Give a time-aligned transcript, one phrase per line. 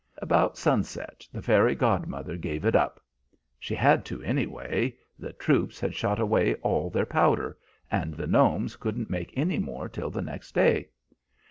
[0.17, 2.99] "About sunset the fairy godmother gave it up.
[3.59, 4.95] She had to, anyway.
[5.19, 7.55] The troops had shot away all their powder,
[7.91, 10.89] and the gnomes couldn't make any more till the next day.